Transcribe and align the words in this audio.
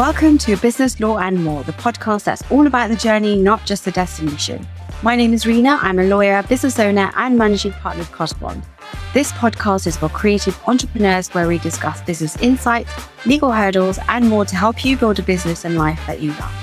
Welcome 0.00 0.38
to 0.38 0.56
Business 0.56 0.98
Law 0.98 1.18
and 1.18 1.44
More, 1.44 1.62
the 1.62 1.72
podcast 1.72 2.24
that's 2.24 2.42
all 2.50 2.66
about 2.66 2.88
the 2.88 2.96
journey, 2.96 3.36
not 3.36 3.66
just 3.66 3.84
the 3.84 3.90
destination. 3.90 4.66
My 5.02 5.14
name 5.14 5.34
is 5.34 5.46
Rena. 5.46 5.78
I'm 5.82 5.98
a 5.98 6.04
lawyer, 6.04 6.42
business 6.44 6.78
owner, 6.78 7.12
and 7.16 7.36
managing 7.36 7.72
partner 7.72 8.00
of 8.00 8.10
Crossbond. 8.10 8.64
This 9.12 9.30
podcast 9.32 9.86
is 9.86 9.98
for 9.98 10.08
creative 10.08 10.58
entrepreneurs 10.66 11.28
where 11.34 11.46
we 11.46 11.58
discuss 11.58 12.00
business 12.00 12.38
insights, 12.38 12.90
legal 13.26 13.52
hurdles, 13.52 13.98
and 14.08 14.26
more 14.26 14.46
to 14.46 14.56
help 14.56 14.86
you 14.86 14.96
build 14.96 15.18
a 15.18 15.22
business 15.22 15.66
and 15.66 15.76
life 15.76 16.00
that 16.06 16.22
you 16.22 16.30
love. 16.30 16.54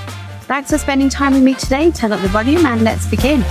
Thanks 0.45 0.72
for 0.72 0.80
spending 0.80 1.08
time 1.08 1.34
with 1.34 1.44
me 1.44 1.54
today. 1.54 1.91
Turn 1.91 2.12
up 2.12 2.22
the 2.22 2.30
volume 2.30 2.66
and 2.66 2.81
let's 2.81 3.05
begin. 3.05 3.44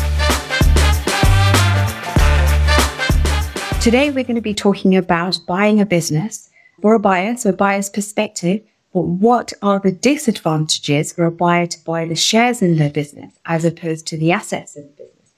Today, 3.80 4.10
we're 4.10 4.24
going 4.24 4.34
to 4.34 4.40
be 4.40 4.52
talking 4.52 4.96
about 4.96 5.38
buying 5.46 5.80
a 5.80 5.86
business 5.86 6.50
for 6.82 6.94
a 6.94 6.98
buyer, 6.98 7.36
so 7.36 7.50
a 7.50 7.52
buyer's 7.52 7.88
perspective. 7.88 8.62
But 8.96 9.08
what 9.08 9.52
are 9.60 9.78
the 9.78 9.92
disadvantages 9.92 11.12
for 11.12 11.26
a 11.26 11.30
buyer 11.30 11.66
to 11.66 11.84
buy 11.84 12.06
the 12.06 12.16
shares 12.16 12.62
in 12.62 12.78
their 12.78 12.88
business 12.88 13.38
as 13.44 13.62
opposed 13.62 14.06
to 14.06 14.16
the 14.16 14.32
assets 14.32 14.74
in 14.74 14.84
the 14.84 15.04
business? 15.04 15.32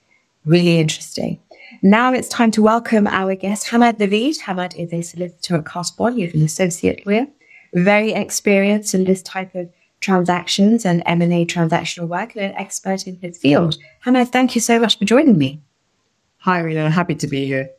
Really 0.45 0.79
interesting. 0.79 1.41
Now 1.83 2.13
it's 2.13 2.29
time 2.29 2.53
to 2.53 2.63
welcome 2.63 3.09
our 3.09 3.35
guest, 3.35 3.69
Hammad 3.71 3.99
Naveed. 3.99 4.39
Hammad 4.39 4.77
is 4.77 4.93
a 4.93 5.03
solicitor 5.03 5.57
at 5.57 5.65
Crossbond. 5.65 6.19
He's 6.19 6.33
an 6.35 6.43
associate 6.43 7.05
lawyer, 7.05 7.27
very 7.75 8.13
experienced 8.13 8.95
in 8.95 9.03
this 9.03 9.23
type 9.23 9.53
of 9.57 9.69
transactions 9.99 10.87
and 10.87 11.03
M&A 11.05 11.45
transactional 11.45 12.07
work 12.07 12.37
and 12.37 12.45
an 12.45 12.55
expert 12.55 13.09
in 13.09 13.17
his 13.17 13.39
field. 13.39 13.77
Hammad, 14.03 14.29
thank 14.29 14.55
you 14.55 14.61
so 14.61 14.79
much 14.79 15.01
for 15.01 15.05
joining 15.05 15.37
me. 15.37 15.61
Hi, 16.43 16.61
Rena. 16.61 16.93
Happy 16.93 17.17
to 17.17 17.27
be 17.27 17.45
here. 17.47 17.71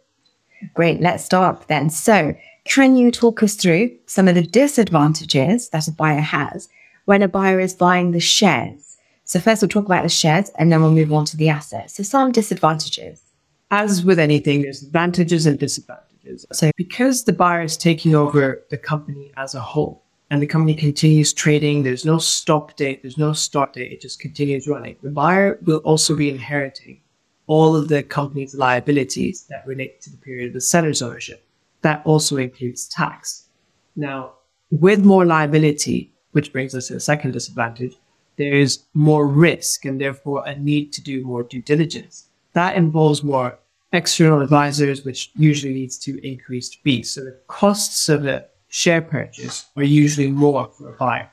Great. 0.74 1.00
Let's 1.00 1.24
start 1.24 1.70
then. 1.70 1.90
So 1.90 2.36
can 2.70 2.96
you 2.96 3.09
talk 3.09 3.41
us 3.41 3.55
through 3.55 3.90
some 4.05 4.28
of 4.28 4.36
the 4.36 4.44
disadvantages 4.44 5.70
that 5.70 5.88
a 5.88 5.91
buyer 5.91 6.21
has 6.21 6.70
when 7.05 7.24
a 7.24 7.27
buyer 7.27 7.60
is 7.60 7.74
buying 7.74 8.12
the 8.12 8.20
shares? 8.20 8.98
So 9.24 9.40
first 9.40 9.63
we'll 9.63 9.70
talk 9.70 9.85
about 9.85 10.04
the 10.04 10.10
shares 10.10 10.52
and 10.52 10.71
then 10.71 10.82
we'll 10.82 10.91
move 10.91 11.12
on 11.12 11.26
to 11.26 11.38
the 11.38 11.49
assets. 11.49 11.96
So 11.96 12.04
some 12.04 12.32
disadvantages. 12.32 13.24
As 13.71 14.05
with 14.05 14.20
anything, 14.20 14.62
there's 14.62 14.84
advantages 14.84 15.48
and 15.48 15.58
disadvantages. 15.58 16.46
So 16.52 16.70
because 16.77 17.24
the 17.24 17.34
buyer 17.34 17.63
is 17.63 17.76
taking 17.76 18.13
over 18.13 18.63
the 18.70 18.77
company 18.77 19.32
as 19.36 19.55
a 19.55 19.62
whole 19.62 20.04
and 20.30 20.40
the 20.40 20.48
company 20.48 20.76
continues 20.76 21.34
trading, 21.34 21.82
there's 21.82 22.05
no 22.05 22.20
stop 22.20 22.76
date, 22.76 23.02
there's 23.02 23.18
no 23.18 23.34
start 23.34 23.74
date, 23.74 23.91
it 23.91 24.02
just 24.02 24.20
continues 24.20 24.68
running. 24.68 24.96
The 25.02 25.10
buyer 25.10 25.58
will 25.63 25.80
also 25.80 26.15
be 26.15 26.30
inheriting 26.30 27.02
all 27.48 27.76
of 27.76 27.88
the 27.88 28.04
company's 28.04 28.54
liabilities 28.54 29.48
that 29.49 29.65
relate 29.65 30.02
to 30.02 30.12
the 30.12 30.18
period 30.18 30.49
of 30.49 30.54
the 30.54 30.62
seller's 30.62 31.02
ownership 31.02 31.49
that 31.82 32.02
also 32.05 32.38
includes 32.38 32.88
tax. 32.88 33.48
Now, 33.96 34.34
with 34.72 35.04
more 35.04 35.26
liability, 35.26 36.13
which 36.32 36.52
brings 36.52 36.76
us 36.76 36.88
to 36.88 36.94
the 36.96 36.99
second 36.99 37.32
disadvantage, 37.32 37.96
there 38.38 38.54
is 38.54 38.84
more 38.94 39.27
risk 39.27 39.86
and 39.86 39.99
therefore 39.99 40.46
a 40.46 40.55
need 40.58 40.94
to 40.94 41.02
do 41.02 41.24
more 41.24 41.44
due 41.44 41.62
diligence. 41.62 42.30
That 42.54 42.77
involves 42.77 43.24
more 43.24 43.60
external 43.91 44.41
advisors, 44.41 45.04
which 45.04 45.32
usually 45.36 45.74
leads 45.74 45.98
to 45.99 46.26
increased 46.26 46.80
fees. 46.84 47.12
So 47.12 47.21
the 47.21 47.40
costs 47.48 48.08
of 48.08 48.26
a 48.26 48.46
share 48.70 49.02
purchase 49.02 49.66
are 49.76 49.84
usually 49.84 50.32
more 50.32 50.70
for 50.77 50.93
a 50.93 50.98
buyer. 50.98 51.30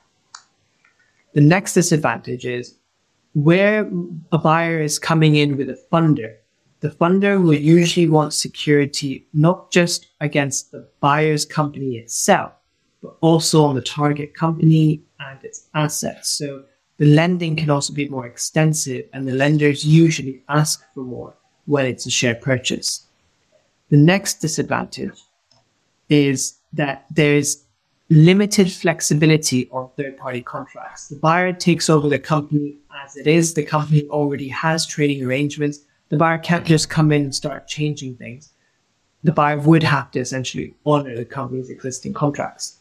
The 1.34 1.42
next 1.42 1.74
disadvantage 1.74 2.46
is 2.46 2.78
where 3.34 3.88
a 4.32 4.38
buyer 4.38 4.80
is 4.80 4.98
coming 4.98 5.36
in 5.36 5.56
with 5.58 5.68
a 5.68 5.78
funder 5.92 6.36
the 6.80 6.90
funder 6.90 7.42
will 7.42 7.54
usually 7.54 8.08
want 8.08 8.34
security 8.34 9.26
not 9.32 9.70
just 9.70 10.08
against 10.20 10.72
the 10.72 10.86
buyer's 11.00 11.44
company 11.44 11.96
itself, 11.96 12.52
but 13.02 13.16
also 13.20 13.64
on 13.64 13.74
the 13.74 13.80
target 13.80 14.34
company 14.34 15.02
and 15.20 15.42
its 15.42 15.68
assets. 15.74 16.28
So 16.28 16.64
the 16.98 17.06
lending 17.06 17.56
can 17.56 17.70
also 17.70 17.92
be 17.92 18.08
more 18.08 18.26
extensive 18.26 19.06
and 19.12 19.26
the 19.26 19.32
lenders 19.32 19.84
usually 19.84 20.42
ask 20.48 20.82
for 20.94 21.00
more 21.02 21.34
when 21.64 21.86
it's 21.86 22.06
a 22.06 22.10
share 22.10 22.34
purchase. 22.34 23.06
The 23.88 23.96
next 23.96 24.40
disadvantage 24.40 25.18
is 26.08 26.58
that 26.72 27.06
there 27.10 27.36
is 27.36 27.62
limited 28.08 28.70
flexibility 28.70 29.68
on 29.70 29.90
third 29.96 30.16
party 30.16 30.42
contracts. 30.42 31.08
The 31.08 31.16
buyer 31.16 31.52
takes 31.52 31.90
over 31.90 32.08
the 32.08 32.18
company 32.18 32.76
as 33.04 33.16
it 33.16 33.26
is. 33.26 33.54
The 33.54 33.64
company 33.64 34.06
already 34.08 34.48
has 34.48 34.86
trading 34.86 35.24
arrangements 35.24 35.80
the 36.08 36.16
buyer 36.16 36.38
can't 36.38 36.64
just 36.64 36.88
come 36.88 37.12
in 37.12 37.22
and 37.22 37.34
start 37.34 37.66
changing 37.66 38.16
things. 38.16 38.52
The 39.24 39.32
buyer 39.32 39.58
would 39.58 39.82
have 39.82 40.10
to 40.12 40.20
essentially 40.20 40.74
honor 40.84 41.16
the 41.16 41.24
company's 41.24 41.70
existing 41.70 42.14
contracts. 42.14 42.78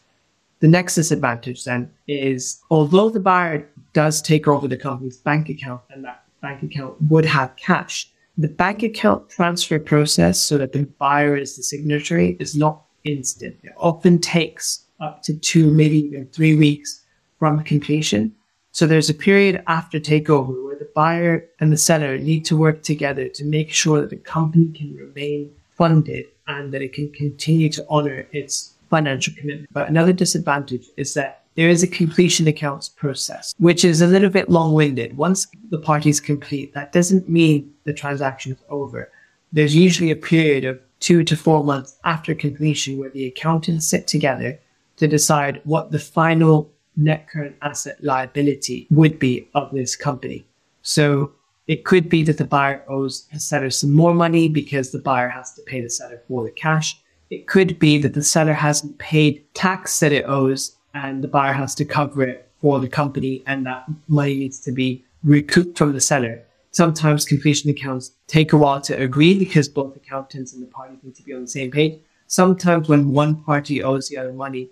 The 0.60 0.68
next 0.68 0.94
disadvantage 0.94 1.64
then 1.64 1.90
is 2.06 2.62
although 2.70 3.10
the 3.10 3.20
buyer 3.20 3.68
does 3.92 4.22
take 4.22 4.46
over 4.46 4.68
the 4.68 4.76
company's 4.76 5.16
bank 5.16 5.48
account 5.48 5.82
and 5.90 6.04
that 6.04 6.24
bank 6.40 6.62
account 6.62 6.94
would 7.10 7.24
have 7.24 7.56
cash, 7.56 8.08
the 8.38 8.48
bank 8.48 8.82
account 8.82 9.28
transfer 9.30 9.78
process 9.78 10.40
so 10.40 10.58
that 10.58 10.72
the 10.72 10.84
buyer 10.98 11.36
is 11.36 11.56
the 11.56 11.62
signatory 11.62 12.36
is 12.38 12.54
not 12.54 12.82
instant. 13.04 13.56
It 13.62 13.72
often 13.76 14.18
takes 14.20 14.84
up 15.00 15.22
to 15.24 15.36
two, 15.38 15.70
maybe 15.70 16.06
even 16.06 16.26
three 16.28 16.54
weeks 16.54 17.02
from 17.38 17.62
completion. 17.64 18.34
So 18.76 18.86
there's 18.86 19.08
a 19.08 19.14
period 19.14 19.62
after 19.68 19.98
takeover 19.98 20.62
where 20.62 20.76
the 20.76 20.90
buyer 20.94 21.48
and 21.60 21.72
the 21.72 21.78
seller 21.78 22.18
need 22.18 22.44
to 22.44 22.58
work 22.58 22.82
together 22.82 23.26
to 23.26 23.42
make 23.42 23.70
sure 23.70 24.02
that 24.02 24.10
the 24.10 24.16
company 24.16 24.70
can 24.70 24.94
remain 24.94 25.50
funded 25.70 26.26
and 26.46 26.74
that 26.74 26.82
it 26.82 26.92
can 26.92 27.10
continue 27.12 27.70
to 27.70 27.86
honor 27.88 28.26
its 28.32 28.74
financial 28.90 29.32
commitment. 29.34 29.72
But 29.72 29.88
another 29.88 30.12
disadvantage 30.12 30.88
is 30.98 31.14
that 31.14 31.44
there 31.54 31.70
is 31.70 31.82
a 31.82 31.86
completion 31.86 32.48
accounts 32.48 32.90
process, 32.90 33.54
which 33.56 33.82
is 33.82 34.02
a 34.02 34.06
little 34.06 34.28
bit 34.28 34.50
long 34.50 34.74
winded. 34.74 35.16
Once 35.16 35.46
the 35.70 35.78
parties 35.78 36.20
complete, 36.20 36.74
that 36.74 36.92
doesn't 36.92 37.30
mean 37.30 37.72
the 37.84 37.94
transaction 37.94 38.52
is 38.52 38.58
over. 38.68 39.10
There's 39.54 39.74
usually 39.74 40.10
a 40.10 40.16
period 40.16 40.66
of 40.66 40.78
two 41.00 41.24
to 41.24 41.34
four 41.34 41.64
months 41.64 41.98
after 42.04 42.34
completion 42.34 42.98
where 42.98 43.08
the 43.08 43.24
accountants 43.24 43.86
sit 43.86 44.06
together 44.06 44.58
to 44.98 45.08
decide 45.08 45.62
what 45.64 45.92
the 45.92 45.98
final 45.98 46.70
net 46.96 47.28
current 47.28 47.56
asset 47.62 48.02
liability 48.02 48.86
would 48.90 49.18
be 49.18 49.48
of 49.54 49.70
this 49.72 49.96
company. 49.96 50.46
So 50.82 51.32
it 51.66 51.84
could 51.84 52.08
be 52.08 52.22
that 52.24 52.38
the 52.38 52.44
buyer 52.44 52.84
owes 52.88 53.26
the 53.32 53.40
seller 53.40 53.70
some 53.70 53.92
more 53.92 54.14
money 54.14 54.48
because 54.48 54.90
the 54.90 55.00
buyer 55.00 55.28
has 55.28 55.52
to 55.54 55.62
pay 55.62 55.80
the 55.80 55.90
seller 55.90 56.22
for 56.28 56.44
the 56.44 56.50
cash. 56.50 57.00
It 57.28 57.46
could 57.46 57.78
be 57.78 57.98
that 57.98 58.14
the 58.14 58.22
seller 58.22 58.52
hasn't 58.52 58.98
paid 58.98 59.44
tax 59.54 59.98
that 60.00 60.12
it 60.12 60.24
owes 60.26 60.76
and 60.94 61.22
the 61.24 61.28
buyer 61.28 61.52
has 61.52 61.74
to 61.76 61.84
cover 61.84 62.22
it 62.22 62.48
for 62.60 62.78
the 62.78 62.88
company 62.88 63.42
and 63.46 63.66
that 63.66 63.84
money 64.08 64.36
needs 64.36 64.60
to 64.60 64.72
be 64.72 65.04
recouped 65.24 65.76
from 65.76 65.92
the 65.92 66.00
seller. 66.00 66.42
Sometimes 66.70 67.24
completion 67.24 67.70
accounts 67.70 68.12
take 68.26 68.52
a 68.52 68.56
while 68.56 68.80
to 68.82 68.94
agree 68.94 69.38
because 69.38 69.68
both 69.68 69.96
accountants 69.96 70.52
and 70.52 70.62
the 70.62 70.66
parties 70.66 70.98
need 71.02 71.14
to 71.16 71.22
be 71.22 71.32
on 71.32 71.42
the 71.42 71.48
same 71.48 71.70
page. 71.70 71.98
Sometimes 72.28 72.88
when 72.88 73.12
one 73.12 73.42
party 73.42 73.82
owes 73.82 74.08
the 74.08 74.18
other 74.18 74.32
money, 74.32 74.68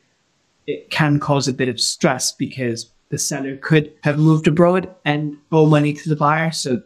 it 0.66 0.90
can 0.90 1.20
cause 1.20 1.48
a 1.48 1.52
bit 1.52 1.68
of 1.68 1.80
stress 1.80 2.32
because 2.32 2.90
the 3.10 3.18
seller 3.18 3.56
could 3.56 3.92
have 4.02 4.18
moved 4.18 4.46
abroad 4.46 4.92
and 5.04 5.36
owe 5.52 5.66
money 5.66 5.92
to 5.92 6.08
the 6.08 6.16
buyer. 6.16 6.50
So 6.50 6.82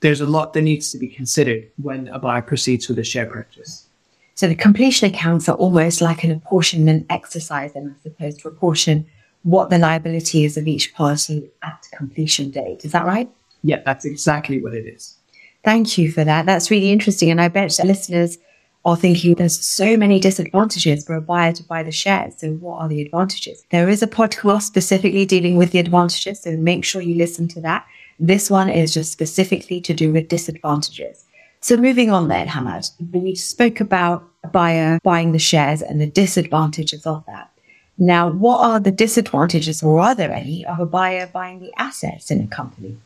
there's 0.00 0.20
a 0.20 0.26
lot 0.26 0.52
that 0.52 0.62
needs 0.62 0.92
to 0.92 0.98
be 0.98 1.08
considered 1.08 1.68
when 1.82 2.08
a 2.08 2.18
buyer 2.18 2.42
proceeds 2.42 2.88
with 2.88 2.98
a 2.98 3.04
share 3.04 3.26
purchase. 3.26 3.86
So 4.34 4.48
the 4.48 4.54
completion 4.54 5.08
accounts 5.08 5.48
are 5.48 5.56
almost 5.56 6.00
like 6.00 6.22
an 6.22 6.30
apportionment 6.30 7.06
exercise, 7.08 7.74
and 7.74 7.90
I 7.90 8.02
suppose 8.02 8.36
to 8.38 8.48
apportion 8.48 9.06
what 9.42 9.70
the 9.70 9.78
liability 9.78 10.44
is 10.44 10.56
of 10.56 10.66
each 10.66 10.94
party 10.94 11.50
at 11.62 11.86
completion 11.94 12.50
date. 12.50 12.84
Is 12.84 12.92
that 12.92 13.06
right? 13.06 13.30
Yeah, 13.62 13.80
that's 13.84 14.04
exactly 14.04 14.62
what 14.62 14.74
it 14.74 14.86
is. 14.86 15.16
Thank 15.64 15.96
you 15.98 16.12
for 16.12 16.22
that. 16.22 16.46
That's 16.46 16.70
really 16.70 16.92
interesting. 16.92 17.30
And 17.30 17.40
I 17.40 17.48
bet 17.48 17.74
the 17.76 17.86
listeners 17.86 18.38
are 18.86 18.96
thinking 18.96 19.34
there's 19.34 19.58
so 19.58 19.96
many 19.96 20.20
disadvantages 20.20 21.04
for 21.04 21.16
a 21.16 21.20
buyer 21.20 21.52
to 21.52 21.62
buy 21.64 21.82
the 21.82 21.90
shares. 21.90 22.34
So 22.38 22.52
what 22.52 22.78
are 22.78 22.88
the 22.88 23.02
advantages? 23.02 23.64
There 23.70 23.88
is 23.88 24.00
a 24.00 24.06
podcast 24.06 24.62
specifically 24.62 25.26
dealing 25.26 25.56
with 25.56 25.72
the 25.72 25.80
advantages. 25.80 26.40
So 26.42 26.56
make 26.56 26.84
sure 26.84 27.02
you 27.02 27.16
listen 27.16 27.48
to 27.48 27.60
that. 27.62 27.84
This 28.20 28.48
one 28.48 28.70
is 28.70 28.94
just 28.94 29.10
specifically 29.10 29.80
to 29.80 29.92
do 29.92 30.12
with 30.12 30.28
disadvantages. 30.28 31.24
So 31.60 31.76
moving 31.76 32.10
on 32.10 32.28
then, 32.28 32.46
Hammad, 32.46 32.86
we 33.12 33.34
spoke 33.34 33.80
about 33.80 34.24
a 34.44 34.48
buyer 34.48 35.00
buying 35.02 35.32
the 35.32 35.40
shares 35.40 35.82
and 35.82 36.00
the 36.00 36.06
disadvantages 36.06 37.06
of 37.06 37.24
that. 37.26 37.50
Now, 37.98 38.30
what 38.30 38.60
are 38.60 38.78
the 38.78 38.92
disadvantages 38.92 39.82
or 39.82 39.98
are 39.98 40.14
there 40.14 40.32
any 40.32 40.64
of 40.64 40.78
a 40.78 40.86
buyer 40.86 41.26
buying 41.26 41.58
the 41.58 41.72
assets 41.76 42.30
in 42.30 42.40
a 42.40 42.46
company? 42.46 42.96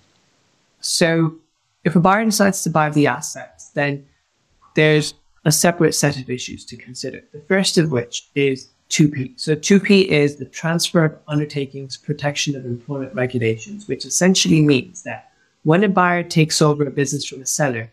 So 0.81 1.37
if 1.85 1.97
a 1.97 2.01
buyer 2.01 2.25
decides 2.27 2.63
to 2.65 2.71
buy 2.71 2.91
the 2.91 3.07
assets, 3.07 3.71
then 3.71 4.07
there's 4.75 5.15
a 5.45 5.53
separate 5.53 5.95
set 5.95 6.19
of 6.19 6.29
issues 6.29 6.65
to 6.67 6.77
consider. 6.77 7.23
The 7.33 7.41
first 7.41 7.79
of 7.79 7.93
which 7.93 8.29
is 8.35 8.69
TUPE. 8.89 9.35
So 9.37 9.55
TUPE 9.55 10.11
is 10.11 10.37
the 10.37 10.45
Transfer 10.45 11.05
of 11.05 11.19
Undertakings 11.29 11.97
Protection 11.97 12.57
of 12.57 12.65
Employment 12.65 13.15
Regulations, 13.15 13.89
which 13.89 14.05
essentially 14.05 14.61
means 14.61 15.03
that 15.05 15.33
when 15.63 15.85
a 15.85 15.89
buyer 15.89 16.23
takes 16.23 16.61
over 16.61 16.85
a 16.85 16.91
business 16.91 17.25
from 17.25 17.41
a 17.41 17.47
seller, 17.47 17.91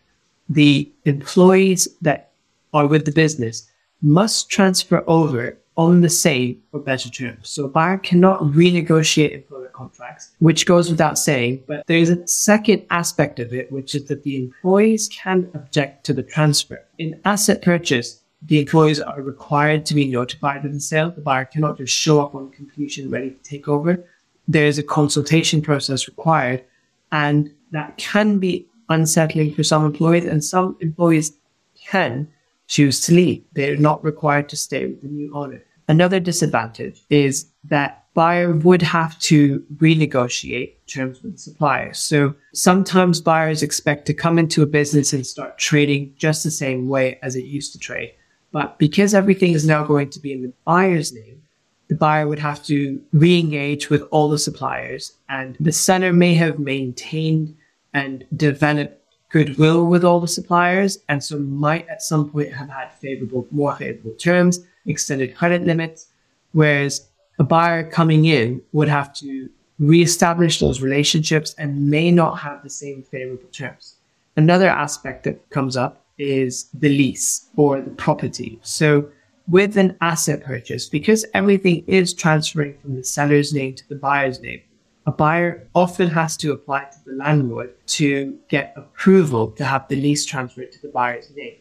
the 0.48 0.90
employees 1.04 1.88
that 2.02 2.30
are 2.74 2.86
with 2.86 3.04
the 3.04 3.12
business 3.12 3.70
must 4.02 4.50
transfer 4.50 5.04
over 5.06 5.56
on 5.78 6.00
the 6.00 6.10
same 6.10 6.60
or 6.72 6.80
better 6.80 7.08
terms. 7.08 7.48
So 7.48 7.64
a 7.64 7.68
buyer 7.68 7.98
cannot 7.98 8.40
renegotiate 8.42 9.32
employment 9.32 9.72
contracts, 9.72 10.32
which 10.40 10.66
goes 10.66 10.90
without 10.90 11.16
saying, 11.16 11.62
but 11.68 11.86
there's 11.86 12.10
a 12.10 12.26
second 12.26 12.84
aspect 12.90 13.38
of 13.38 13.54
it, 13.54 13.70
which 13.70 13.94
is 13.94 14.06
that 14.06 14.24
the 14.24 14.36
employees 14.36 15.08
can 15.08 15.48
object 15.54 16.04
to 16.06 16.12
the 16.12 16.24
transfer. 16.24 16.84
In 16.98 17.20
asset 17.24 17.62
purchase, 17.62 18.20
the 18.42 18.58
employees 18.58 19.00
are 19.00 19.22
required 19.22 19.86
to 19.86 19.94
be 19.94 20.08
notified 20.08 20.64
of 20.64 20.72
the 20.72 20.80
sale. 20.80 21.12
The 21.12 21.20
buyer 21.20 21.44
cannot 21.44 21.78
just 21.78 21.94
show 21.94 22.20
up 22.20 22.34
on 22.34 22.50
completion 22.50 23.08
ready 23.08 23.30
to 23.30 23.42
take 23.44 23.68
over. 23.68 24.04
There 24.48 24.66
is 24.66 24.78
a 24.78 24.82
consultation 24.82 25.62
process 25.62 26.08
required, 26.08 26.64
and 27.12 27.54
that 27.70 27.96
can 27.98 28.40
be 28.40 28.66
unsettling 28.88 29.54
for 29.54 29.62
some 29.62 29.84
employees, 29.84 30.24
and 30.24 30.42
some 30.42 30.76
employees 30.80 31.38
can 31.80 32.28
choose 32.68 33.00
to 33.02 33.14
leave. 33.14 33.42
They're 33.52 33.76
not 33.76 34.04
required 34.04 34.48
to 34.50 34.56
stay 34.56 34.86
with 34.86 35.02
the 35.02 35.08
new 35.08 35.34
owner. 35.34 35.62
Another 35.88 36.20
disadvantage 36.20 37.00
is 37.10 37.50
that 37.64 38.04
buyer 38.14 38.52
would 38.52 38.82
have 38.82 39.18
to 39.20 39.64
renegotiate 39.76 40.74
terms 40.86 41.22
with 41.22 41.32
the 41.32 41.38
supplier. 41.38 41.94
So 41.94 42.34
sometimes 42.52 43.20
buyers 43.20 43.62
expect 43.62 44.06
to 44.06 44.14
come 44.14 44.38
into 44.38 44.62
a 44.62 44.66
business 44.66 45.12
and 45.12 45.26
start 45.26 45.56
trading 45.58 46.12
just 46.16 46.44
the 46.44 46.50
same 46.50 46.88
way 46.88 47.18
as 47.22 47.36
it 47.36 47.44
used 47.44 47.72
to 47.72 47.78
trade. 47.78 48.12
But 48.52 48.78
because 48.78 49.14
everything 49.14 49.52
is 49.52 49.66
now 49.66 49.84
going 49.84 50.10
to 50.10 50.20
be 50.20 50.32
in 50.32 50.42
the 50.42 50.52
buyer's 50.64 51.12
name, 51.12 51.42
the 51.88 51.94
buyer 51.94 52.28
would 52.28 52.38
have 52.38 52.62
to 52.64 53.00
re-engage 53.12 53.88
with 53.88 54.02
all 54.10 54.28
the 54.28 54.38
suppliers 54.38 55.12
and 55.30 55.56
the 55.58 55.72
seller 55.72 56.12
may 56.12 56.34
have 56.34 56.58
maintained 56.58 57.56
and 57.94 58.24
developed 58.36 59.00
goodwill 59.30 59.86
with 59.86 60.04
all 60.04 60.20
the 60.20 60.28
suppliers 60.28 60.98
and 61.08 61.22
so 61.22 61.38
might 61.38 61.88
at 61.88 62.02
some 62.02 62.30
point 62.30 62.52
have 62.52 62.70
had 62.70 62.92
favorable, 62.94 63.46
more 63.50 63.74
favorable 63.76 64.12
terms, 64.12 64.60
extended 64.86 65.36
credit 65.36 65.64
limits, 65.64 66.06
whereas 66.52 67.08
a 67.38 67.44
buyer 67.44 67.88
coming 67.88 68.24
in 68.24 68.62
would 68.72 68.88
have 68.88 69.12
to 69.14 69.48
reestablish 69.78 70.58
those 70.58 70.80
relationships 70.80 71.54
and 71.58 71.88
may 71.88 72.10
not 72.10 72.38
have 72.38 72.62
the 72.62 72.70
same 72.70 73.02
favorable 73.02 73.48
terms. 73.52 73.96
Another 74.36 74.68
aspect 74.68 75.24
that 75.24 75.48
comes 75.50 75.76
up 75.76 76.04
is 76.18 76.68
the 76.74 76.88
lease 76.88 77.48
or 77.56 77.80
the 77.80 77.90
property. 77.90 78.58
So 78.62 79.08
with 79.46 79.76
an 79.76 79.96
asset 80.00 80.42
purchase, 80.42 80.88
because 80.88 81.24
everything 81.32 81.84
is 81.86 82.12
transferring 82.12 82.76
from 82.78 82.96
the 82.96 83.04
seller's 83.04 83.52
name 83.52 83.74
to 83.74 83.88
the 83.88 83.94
buyer's 83.94 84.40
name, 84.40 84.60
a 85.08 85.10
buyer 85.10 85.66
often 85.74 86.06
has 86.10 86.36
to 86.36 86.52
apply 86.52 86.84
to 86.84 86.98
the 87.06 87.12
landlord 87.12 87.72
to 87.86 88.38
get 88.48 88.74
approval 88.76 89.50
to 89.52 89.64
have 89.64 89.88
the 89.88 89.96
lease 89.96 90.26
transferred 90.26 90.70
to 90.70 90.82
the 90.82 90.88
buyer's 90.88 91.30
name. 91.34 91.56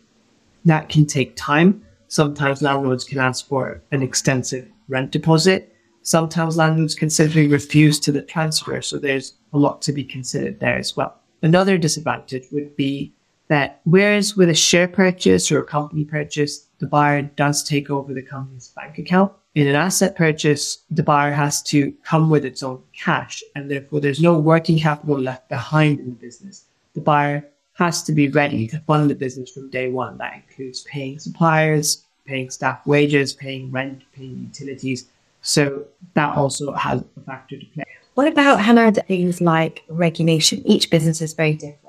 That 0.65 0.89
can 0.89 1.05
take 1.05 1.37
time. 1.37 1.85
Sometimes 2.09 2.61
landlords 2.61 3.05
can 3.05 3.19
ask 3.19 3.47
for 3.47 3.81
an 3.93 4.03
extensive 4.03 4.67
rent 4.89 5.11
deposit. 5.11 5.73
Sometimes 6.01 6.57
landlords 6.57 6.93
can 6.93 7.09
simply 7.09 7.47
refuse 7.47 8.01
to 8.01 8.11
the 8.11 8.21
transfer. 8.21 8.81
So 8.81 8.97
there's 8.97 9.35
a 9.53 9.57
lot 9.57 9.81
to 9.83 9.93
be 9.93 10.03
considered 10.03 10.59
there 10.59 10.77
as 10.77 10.97
well. 10.97 11.17
Another 11.41 11.77
disadvantage 11.77 12.47
would 12.51 12.75
be 12.75 13.13
that 13.47 13.81
whereas 13.83 14.35
with 14.35 14.49
a 14.49 14.55
share 14.55 14.87
purchase 14.87 15.51
or 15.51 15.59
a 15.59 15.65
company 15.65 16.05
purchase, 16.05 16.65
the 16.79 16.87
buyer 16.87 17.21
does 17.21 17.63
take 17.63 17.89
over 17.89 18.13
the 18.13 18.21
company's 18.21 18.67
bank 18.75 18.97
account. 18.97 19.31
In 19.55 19.67
an 19.67 19.75
asset 19.75 20.15
purchase, 20.15 20.83
the 20.91 21.01
buyer 21.01 21.31
has 21.31 21.63
to 21.63 21.91
come 22.03 22.29
with 22.29 22.45
its 22.45 22.61
own 22.61 22.83
cash, 22.93 23.41
and 23.55 23.71
therefore 23.71 23.99
there's 23.99 24.21
no 24.21 24.37
working 24.37 24.77
capital 24.77 25.19
left 25.19 25.49
behind 25.49 25.99
in 25.99 26.09
the 26.09 26.15
business. 26.15 26.65
The 26.93 27.01
buyer 27.01 27.43
has 27.73 28.03
to 28.03 28.11
be 28.11 28.27
ready 28.27 28.67
to 28.67 28.79
fund 28.81 29.09
the 29.09 29.15
business 29.15 29.51
from 29.51 29.69
day 29.69 29.89
one. 29.89 30.17
That 30.17 30.35
includes 30.35 30.83
paying 30.83 31.17
suppliers, 31.19 32.05
paying 32.25 32.49
staff 32.49 32.85
wages, 32.85 33.33
paying 33.33 33.71
rent, 33.71 34.03
paying 34.13 34.49
utilities. 34.51 35.05
So 35.41 35.85
that 36.13 36.35
also 36.35 36.73
has 36.73 37.03
a 37.15 37.21
factor 37.21 37.57
to 37.57 37.65
play. 37.67 37.85
What 38.15 38.27
about 38.27 38.59
Hammad 38.61 38.99
things 39.07 39.41
like 39.41 39.83
regulation? 39.89 40.61
Each 40.65 40.89
business 40.89 41.21
is 41.21 41.33
very 41.33 41.53
different. 41.53 41.86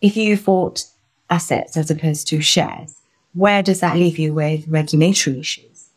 If 0.00 0.16
you 0.16 0.38
bought 0.38 0.86
assets 1.28 1.76
as 1.76 1.90
opposed 1.90 2.26
to 2.28 2.40
shares, 2.40 2.96
where 3.34 3.62
does 3.62 3.80
that 3.80 3.96
leave 3.96 4.18
you 4.18 4.32
with 4.32 4.66
regulatory 4.66 5.40
issues? 5.40 5.90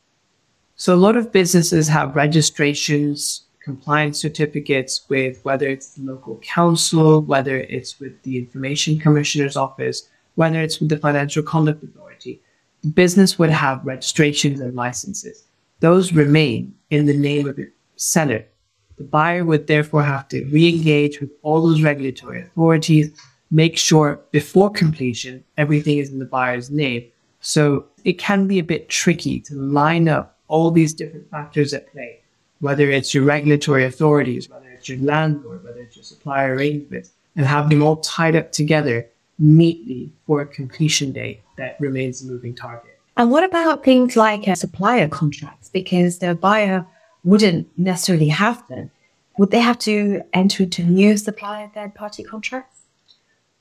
So 0.75 0.93
a 0.93 0.97
lot 0.97 1.15
of 1.15 1.31
businesses 1.31 1.87
have 1.87 2.15
registrations, 2.15 3.45
compliance 3.63 4.19
certificates 4.19 5.05
with 5.07 5.39
whether 5.45 5.67
it's 5.69 5.93
the 5.93 6.03
local 6.03 6.37
council, 6.39 7.21
whether 7.21 7.57
it's 7.57 7.99
with 8.01 8.21
the 8.23 8.37
information 8.37 8.99
commissioner's 8.99 9.55
office, 9.55 10.09
whether 10.35 10.59
it's 10.59 10.81
with 10.81 10.89
the 10.89 10.97
financial 10.97 11.41
conduct 11.41 11.81
authority. 11.81 12.41
The 12.81 12.89
business 12.89 13.39
would 13.39 13.51
have 13.51 13.85
registrations 13.85 14.59
and 14.59 14.75
licenses. 14.75 15.45
Those 15.79 16.11
remain 16.11 16.75
in 16.89 17.05
the 17.05 17.17
name 17.17 17.47
of 17.47 17.55
the 17.55 17.71
seller. 17.95 18.45
The 18.97 19.05
buyer 19.05 19.45
would 19.45 19.67
therefore 19.67 20.03
have 20.03 20.27
to 20.27 20.43
re-engage 20.45 21.21
with 21.21 21.29
all 21.41 21.65
those 21.65 21.81
regulatory 21.81 22.41
authorities, 22.41 23.11
make 23.53 23.77
sure 23.77 24.19
before 24.31 24.69
completion 24.71 25.43
everything 25.57 25.99
is 25.99 26.09
in 26.09 26.17
the 26.17 26.25
buyer's 26.25 26.71
name. 26.71 27.05
So 27.39 27.85
it 28.03 28.13
can 28.13 28.47
be 28.47 28.57
a 28.57 28.63
bit 28.63 28.89
tricky 28.89 29.39
to 29.41 29.53
line 29.55 30.09
up 30.09 30.37
all 30.47 30.71
these 30.71 30.93
different 30.93 31.29
factors 31.29 31.71
at 31.73 31.91
play, 31.91 32.19
whether 32.61 32.89
it's 32.89 33.13
your 33.13 33.23
regulatory 33.23 33.85
authorities, 33.85 34.49
whether 34.49 34.69
it's 34.69 34.89
your 34.89 34.97
landlord, 34.99 35.63
whether 35.63 35.79
it's 35.79 35.95
your 35.95 36.03
supplier 36.03 36.55
arrangements, 36.55 37.11
and 37.35 37.45
have 37.45 37.69
them 37.69 37.83
all 37.83 37.97
tied 37.97 38.35
up 38.35 38.51
together 38.51 39.07
neatly 39.37 40.11
for 40.25 40.41
a 40.41 40.45
completion 40.45 41.11
date 41.11 41.41
that 41.57 41.77
remains 41.79 42.23
a 42.23 42.25
moving 42.25 42.55
target. 42.55 42.97
And 43.17 43.29
what 43.29 43.43
about 43.43 43.83
things 43.83 44.15
like 44.15 44.47
uh, 44.47 44.55
supplier 44.55 45.07
contracts? 45.07 45.69
Because 45.69 46.19
the 46.19 46.33
buyer 46.33 46.87
wouldn't 47.23 47.67
necessarily 47.77 48.29
have 48.29 48.67
them. 48.67 48.89
Would 49.37 49.51
they 49.51 49.59
have 49.59 49.77
to 49.79 50.23
enter 50.33 50.63
into 50.63 50.81
a 50.81 50.85
new 50.85 51.17
supplier 51.17 51.69
third 51.73 51.93
party 51.93 52.23
contracts? 52.23 52.72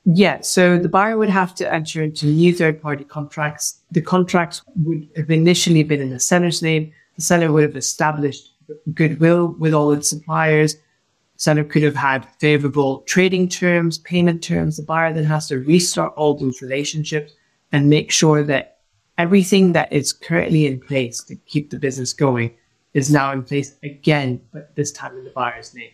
Yeah, 0.05 0.41
so 0.41 0.79
the 0.79 0.89
buyer 0.89 1.17
would 1.17 1.31
have 1.31 1.55
to 1.57 1.73
enter 1.73 2.03
into 2.03 2.27
new 2.27 2.53
third 2.53 2.83
party 2.83 3.05
contracts. 3.05 3.81
The 3.93 4.01
contracts 4.01 4.63
would 4.83 5.09
have 5.17 5.31
initially 5.31 5.85
been 5.85 6.01
in 6.01 6.11
the 6.11 6.19
seller's 6.19 6.61
name. 6.61 6.93
The 7.17 7.23
seller 7.23 7.53
would 7.53 7.63
have 7.63 7.77
established 7.77 8.51
goodwill 8.95 9.55
with 9.59 9.75
all 9.75 9.93
its 9.93 10.11
suppliers. 10.11 10.77
Seller 11.37 11.63
could 11.63 11.83
have 11.83 11.95
had 11.95 12.27
favorable 12.41 13.03
trading 13.03 13.49
terms, 13.49 13.99
payment 13.99 14.43
terms. 14.43 14.77
The 14.77 14.83
buyer 14.83 15.13
then 15.13 15.25
has 15.25 15.47
to 15.49 15.59
restart 15.59 16.15
all 16.15 16.35
those 16.35 16.63
relationships 16.63 17.33
and 17.71 17.89
make 17.89 18.11
sure 18.11 18.43
that 18.43 18.79
everything 19.19 19.73
that 19.73 19.93
is 19.93 20.13
currently 20.13 20.67
in 20.67 20.81
place 20.81 21.23
to 21.25 21.37
keep 21.47 21.71
the 21.71 21.79
business 21.79 22.13
going 22.13 22.53
is 22.93 23.11
now 23.11 23.33
in 23.33 23.43
place 23.43 23.77
again, 23.83 24.41
but 24.53 24.75
this 24.75 24.91
time 24.93 25.17
in 25.17 25.25
the 25.25 25.31
buyer's 25.31 25.75
name. 25.75 25.91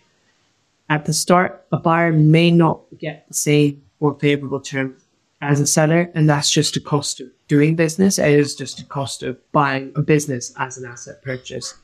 At 0.89 1.05
the 1.05 1.13
start, 1.13 1.67
a 1.73 1.77
buyer 1.77 2.13
may 2.13 2.51
not 2.51 2.81
get 2.99 3.29
the 3.29 3.35
same 3.35 3.83
or 4.01 4.19
favorable 4.19 4.61
terms 4.61 5.05
as 5.41 5.61
a 5.61 5.67
seller, 5.67 6.11
and 6.15 6.29
that's 6.29 6.51
just 6.51 6.77
a 6.77 6.81
cost 6.81 7.21
of 7.21 7.29
doing 7.47 7.77
business. 7.77 8.19
It 8.19 8.33
is 8.33 8.57
just 8.57 8.81
a 8.81 8.85
cost 8.85 9.23
of 9.23 9.37
buying 9.53 9.93
a 9.95 10.03
business 10.03 10.53
as 10.59 10.79
an 10.79 10.85
asset 10.85 11.23
purchase. 11.23 11.75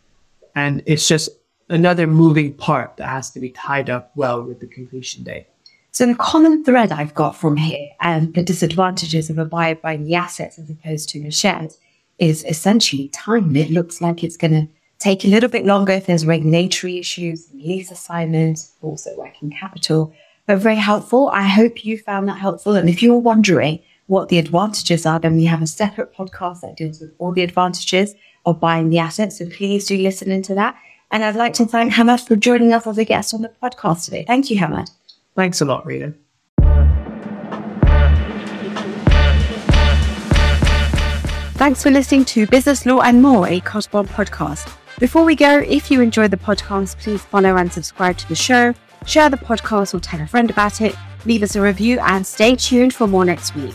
And 0.56 0.83
it's 0.87 1.06
just 1.06 1.30
another 1.68 2.06
moving 2.06 2.54
part 2.54 2.97
that 2.97 3.09
has 3.09 3.30
to 3.30 3.40
be 3.40 3.50
tied 3.50 3.90
up 3.90 4.12
well 4.16 4.42
with 4.42 4.61
the 4.61 4.66
completion 4.66 5.25
date. 5.25 5.47
So 5.92 6.06
the 6.06 6.14
common 6.16 6.64
thread 6.64 6.90
I've 6.90 7.14
got 7.14 7.37
from 7.37 7.56
here 7.56 7.88
and 8.00 8.35
the 8.35 8.42
disadvantages 8.42 9.30
of 9.30 9.38
a 9.38 9.44
buyer 9.44 9.76
buying 9.76 10.04
the 10.04 10.16
assets 10.16 10.59
as 10.59 10.68
opposed 10.68 11.09
to 11.11 11.23
the 11.23 11.30
shares 11.30 11.78
is 12.18 12.44
essentially 12.44 13.09
time. 13.09 13.54
It 13.54 13.71
looks 13.71 14.00
like 14.00 14.25
it's 14.25 14.37
going 14.37 14.52
to 14.52 14.68
take 14.99 15.25
a 15.25 15.28
little 15.28 15.49
bit 15.49 15.64
longer 15.64 15.92
if 15.92 16.06
there's 16.06 16.26
regulatory 16.26 16.99
issues, 16.99 17.49
lease 17.54 17.92
assignments, 17.92 18.73
also 18.83 19.16
working 19.16 19.50
capital 19.50 20.12
but 20.46 20.58
very 20.58 20.76
helpful. 20.76 21.28
I 21.32 21.42
hope 21.42 21.84
you 21.84 21.98
found 21.98 22.28
that 22.28 22.38
helpful. 22.38 22.74
And 22.74 22.88
if 22.88 23.02
you're 23.02 23.18
wondering 23.18 23.80
what 24.06 24.28
the 24.28 24.38
advantages 24.38 25.06
are, 25.06 25.18
then 25.18 25.36
we 25.36 25.44
have 25.46 25.62
a 25.62 25.66
separate 25.66 26.14
podcast 26.14 26.60
that 26.60 26.76
deals 26.76 27.00
with 27.00 27.14
all 27.18 27.32
the 27.32 27.42
advantages 27.42 28.14
of 28.44 28.60
buying 28.60 28.90
the 28.90 28.98
assets. 28.98 29.38
So 29.38 29.46
please 29.46 29.86
do 29.86 29.96
listen 29.96 30.30
into 30.30 30.54
that. 30.54 30.76
And 31.10 31.24
I'd 31.24 31.36
like 31.36 31.54
to 31.54 31.64
thank 31.64 31.92
Hammad 31.92 32.20
for 32.20 32.36
joining 32.36 32.72
us 32.72 32.86
as 32.86 32.98
a 32.98 33.04
guest 33.04 33.32
on 33.32 33.42
the 33.42 33.52
podcast 33.62 34.04
today. 34.04 34.24
Thank 34.26 34.50
you, 34.50 34.58
Hammad. 34.58 34.90
Thanks 35.34 35.60
a 35.60 35.64
lot, 35.64 35.86
Rita. 35.86 36.12
Thanks 41.56 41.82
for 41.82 41.90
listening 41.90 42.24
to 42.26 42.46
Business 42.48 42.84
Law 42.84 43.00
and 43.00 43.22
More, 43.22 43.46
a 43.46 43.60
Crossbond 43.60 44.08
podcast. 44.08 44.76
Before 44.98 45.24
we 45.24 45.34
go, 45.34 45.60
if 45.60 45.90
you 45.90 46.00
enjoyed 46.00 46.30
the 46.30 46.36
podcast, 46.36 46.98
please 46.98 47.22
follow 47.22 47.56
and 47.56 47.72
subscribe 47.72 48.18
to 48.18 48.28
the 48.28 48.34
show 48.34 48.74
share 49.06 49.30
the 49.30 49.37
podcast 49.37 49.94
or 49.94 50.00
tell 50.00 50.20
a 50.20 50.26
friend 50.26 50.50
about 50.50 50.80
it, 50.80 50.94
leave 51.25 51.42
us 51.42 51.56
a 51.56 51.61
review, 51.61 51.99
and 52.00 52.26
stay 52.26 52.56
tuned 52.56 52.94
for 52.94 53.06
more 53.06 53.25
next 53.25 53.54
week. 53.54 53.75